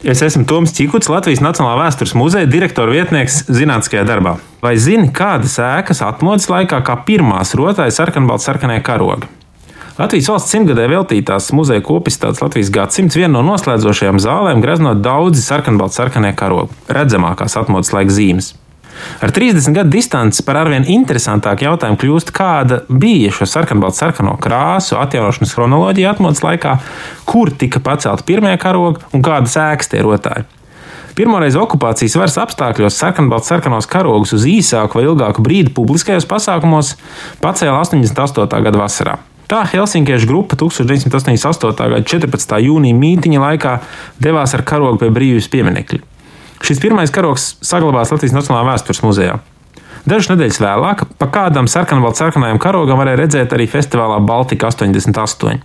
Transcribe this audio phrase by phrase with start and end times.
[0.00, 4.38] Es esmu Toms Čikuts, Latvijas Nacionālā vēstures muzeja direktora vietnieks zinātniskajā darbā.
[4.64, 9.28] Vai zini, kādas ēkas atmodas laikā kā pirmās rotāja sarkanbalts sarkanie karogi?
[9.98, 16.00] Latvijas valsts simtgadē veltītās muzeja kopistātes Latvijas gadsimts viena no noslēdzošajām zālēm greznot daudzi sarkanbalts
[16.00, 18.54] sarkanie karogi, redzamākās atmodas laika zīmes.
[19.20, 25.54] Ar 30 gadu distanci par arvien interesantāku jautājumu kļūst, kāda bija šo sarkanbaltu krāsu atjaunošanas
[25.56, 26.78] chronoloģija atmodas laikā,
[27.24, 30.46] kur tika pacelti pirmie karogi un kādas ēkas tie rotāji.
[31.18, 36.94] Pirmoreiz okupācijas varas apstākļos sarkanbalts sarkanos karogus uz īsāku vai ilgāku brīdi publiskajos pasākumos
[37.42, 38.62] pacēla 88.
[38.64, 39.18] gada vasarā.
[39.50, 41.90] Tā Helsinkiešu grupa 1988.
[41.90, 42.60] gada 14.
[42.62, 43.74] jūnija mītīņa laikā
[44.22, 46.09] devās ar karogu pie brīvības pieminiekļa.
[46.60, 49.38] Šis pirmais karoks saglabās Latvijas Nacionālajā vēstures muzejā.
[50.08, 55.60] Dažas nedēļas vēlāk, pa kādam sarkanbaltu sarkanajam karogam varēja redzēt arī festivālā Baltika 88.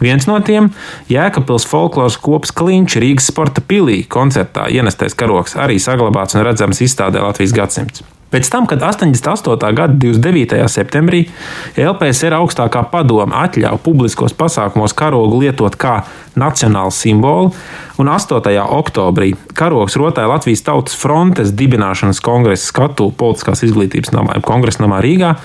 [0.00, 0.70] Viens no tiem-
[1.12, 7.20] Jēkabpils folkloras kops Kliņš Rīgas sporta pilī koncertā ienestais karoks arī saglabāts un redzams izstādē
[7.20, 8.02] Latvijas gadsimts.
[8.34, 9.74] Pēc tam, kad 88.
[9.78, 10.58] gada 29.
[10.66, 11.20] septembrī
[11.78, 16.00] LPSR augstākā padome atļāva publiskos pasākumos karogu lietot kā
[16.34, 17.52] nacionālu simbolu,
[18.02, 18.42] un 8.
[18.74, 25.36] oktobrī karogs rotāja Latvijas Tautas frontes dibināšanas kongresa skatu politiskās izglītības namā, kongresa namā Rīgā,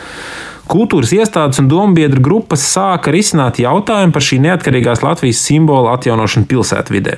[0.69, 7.17] Kultūras iestādes un dombiedru grupas sāka risināt jautājumu par šī neatkarīgās Latvijas simbola atjaunošanu pilsētvidē.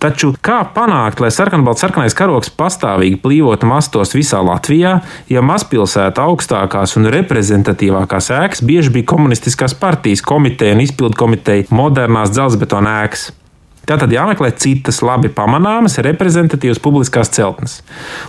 [0.00, 4.94] Taču kā panākt, lai sarkanbalts sarkanais karoks pastāvīgi plīvotu mastos visā Latvijā,
[5.28, 12.32] ja mazpilsēta augstākās un reprezentatīvākās ēkas bieži bija komunistiskās partijas komiteja un izpildu komiteja modernās
[12.32, 13.26] dzelzbetona ēkas?
[13.90, 17.80] Tātad jāmeklē citas labi pamanāmas, reprezentatīvas publiskās celtnes.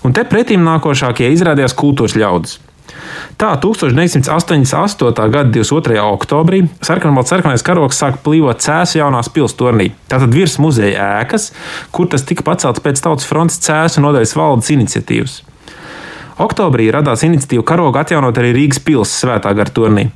[0.03, 2.58] Un te pretīm nākošākie izrādījās kultūras ļaudis.
[3.42, 5.30] Tā 1988.
[5.34, 5.98] gada 22.
[6.02, 9.92] oktobrī sarkanbalts sarkanais karoks sāka plīvot cēsu jaunās pilstornī.
[10.12, 11.52] Tātad virs muzeja ēkas,
[11.92, 15.42] kur tas tika pacelts pēc Tautas frontes cēsu nodaļas valdes iniciatīvas.
[16.42, 20.08] Oktobrī radās iniciatīva karogu atjaunot arī Rīgas pilsētas svētā gara turnī.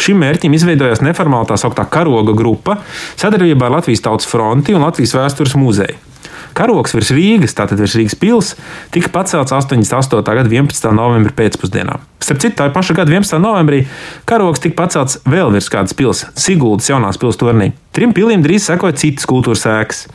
[0.00, 2.80] Šim mērķim izveidojās neformāla tā sauktā karoga grupa
[3.20, 6.13] sadarbībā ar Latvijas Tautas fronti un Latvijas vēstures muzeju.
[6.54, 8.58] Karoks virs Rīgas, tātad virs Rīgas pilsētas,
[8.94, 10.22] tika pacelts 88.
[10.22, 10.90] gada 11.
[10.94, 11.98] novembra pēcpusdienā.
[12.22, 13.40] Starp citu, tā paša gada 11.
[13.42, 13.82] novembrī
[14.28, 17.72] karoks tika pacelts vēl virs kādas pilsētas, Siguldas jaunās pilsētas turnī.
[17.94, 20.06] Trim pilīm drīz sekoja citas kultūras ēkas.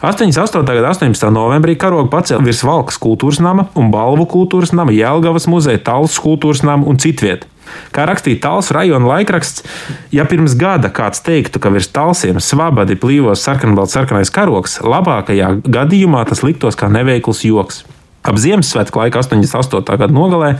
[0.00, 0.64] 88.
[0.64, 1.28] gada 18.
[1.28, 6.62] novembrī karogu pacēla virs Valkas kultūras nama un Balvu kultūras nama, Jēlgavas muzeja, Talsas kultūras
[6.64, 7.44] nama un citviet.
[7.92, 9.60] Kā rakstīja Tāls rajona laikraksts,
[10.08, 16.24] ja pirms gada kāds teiktu, ka virs talsiem svabadi plīvos sarkanbalts sarkanais karoks, labākajā gadījumā
[16.32, 17.84] tas liktos kā neveikls joks.
[18.24, 19.84] Ap Ziemassvētku laika 88.
[20.00, 20.54] gada nogalē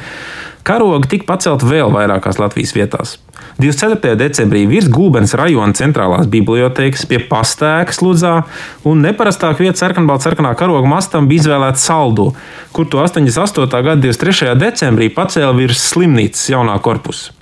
[0.66, 3.16] karogi tika pacelt vēl vairākās Latvijas vietās.
[3.60, 4.14] 24.
[4.16, 8.36] decembrī virs Gulbens rajona centrālās bibliotekas pie pastēkas Ludzā
[8.88, 12.30] un neparastāk vieta sarkanbalta sarkanā karoga mastam bija izvēlēta saldu,
[12.76, 13.68] kur to 88.
[13.68, 14.54] gada 23.
[14.60, 17.39] decembrī pacēla virs slimnīcas jaunā korpusa.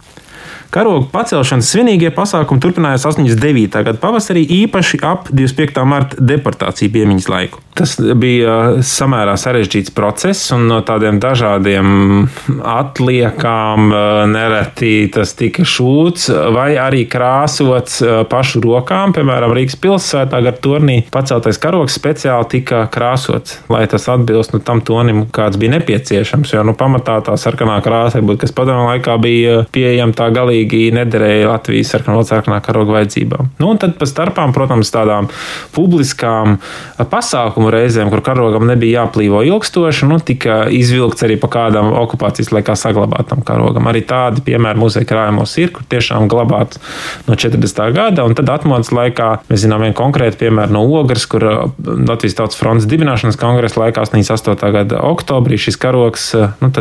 [0.70, 3.80] Karogu pacelšanas svinīgie pasākumi turpinājās 89.
[3.86, 5.84] gada pavasarī, īpaši ap 25.
[5.88, 7.62] marta deportāciju piemiņas laiku.
[7.78, 12.26] Tas bija samērā sarežģīts process, un no tādiem dažādiem
[12.66, 13.92] atliekām
[14.32, 19.14] nereti tas tika šūts vai arī krāsots pašu rokām.
[19.14, 24.82] Piemēram, Rīgas pilsētā gar turnī paceltais karogs speciāli tika krāsots, lai tas atbilst nu, tam
[24.82, 26.56] tonim, kāds bija nepieciešams.
[26.58, 31.48] Jo nu, pamatā tā sarkanā krāsa, kas padomju laikā bija pieejama tā galīgi galīgi nederēja
[31.48, 33.50] Latvijas sarkanā karoga vajadzībām.
[33.58, 35.28] Nu, un tad pa starpām, protams, tādām
[35.74, 36.58] publiskām
[36.98, 42.76] pasākumu reizēm, kur karogam nebija jāplīvo ilgstoši, nu, tika izvilkts arī pa kādam okupācijas laikā
[42.76, 43.88] saglabātam karogam.
[43.88, 46.80] Arī tādi piemēri muzeja krājumos ir, kur tiešām glabāts
[47.28, 47.92] no 40.
[47.94, 51.44] gada, un tad atmodas laikā mēs zinām vienu konkrētu piemēru no Ogres, kur
[51.78, 54.72] Latvijas Tautas fronts dibināšanas kongresa laikā 88.
[54.74, 56.32] gada oktobrī šis karoks
[56.62, 56.72] nu,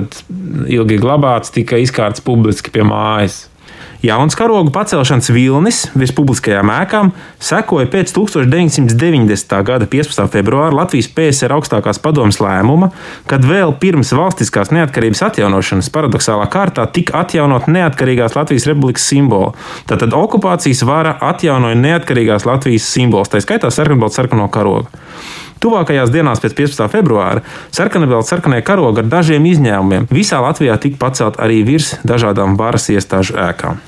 [0.67, 3.45] ilgi glabāts, tika izkārts publiski pie mājas.
[4.01, 7.07] Jauns karogu pacelšanas vilnis virs publiskajām ēkām
[7.41, 9.55] sekoja pēc 1990.
[9.65, 10.27] gada 15.
[10.35, 12.91] februāra Latvijas PSR augstākās padomas lēmuma,
[13.25, 19.55] kad vēl pirms valstiskās neatkarības atjaunošanas paradoxālā kārtā tika atjaunot neatkarīgās Latvijas republikas simbolu.
[19.89, 24.93] Tātad okupācijas vara atjaunoja neatkarīgās Latvijas simbolus, tā skaitā sarkanbaltu sarkano karogu.
[25.63, 26.87] Tuvākajās dienās pēc 15.
[26.93, 27.43] februāra
[27.75, 33.39] sarkanabēlta sarkanie karogi ar dažiem izņēmumiem visā Latvijā tika pacelt arī virs dažādām varas iestāžu
[33.49, 33.87] ēkām.